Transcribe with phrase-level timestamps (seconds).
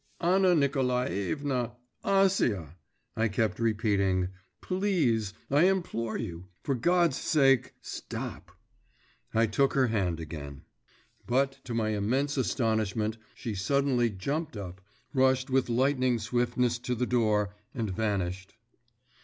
[0.19, 2.73] 'Anna Nikolaevna, Acia,'
[3.15, 8.51] I kept repeating, 'please, I implore you, for God's sake, stop.…'
[9.31, 10.63] I took her hand again.…
[11.27, 14.81] But, to my immense astonishment she suddenly jumped up,
[15.13, 18.55] rushed with lightning swiftness to the door, and vanished.